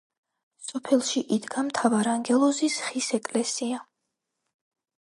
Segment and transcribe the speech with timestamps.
[0.67, 3.85] სოფელში იდგა მთავარანგელოზის ხის ეკლესია.